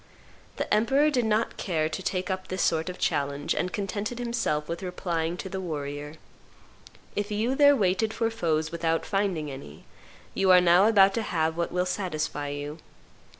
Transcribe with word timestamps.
The 0.55 0.73
emperor 0.73 1.11
did 1.11 1.25
not 1.25 1.57
care 1.57 1.87
to 1.87 2.01
take 2.01 2.31
up 2.31 2.47
this 2.47 2.63
sort 2.63 2.89
of 2.89 2.97
challenge, 2.97 3.53
and 3.53 3.71
contented 3.71 4.17
himself 4.17 4.67
with 4.67 4.81
replying 4.81 5.37
to 5.37 5.47
the 5.47 5.61
warrior, 5.61 6.15
"If 7.15 7.29
you 7.29 7.53
there 7.53 7.75
waited 7.75 8.11
for 8.11 8.31
foes 8.31 8.71
without 8.71 9.05
finding 9.05 9.51
any, 9.51 9.85
you 10.33 10.49
are 10.49 10.59
now 10.59 10.87
about 10.87 11.13
to 11.13 11.21
have 11.21 11.55
what 11.55 11.71
will 11.71 11.85
satisfy 11.85 12.47
you. 12.47 12.79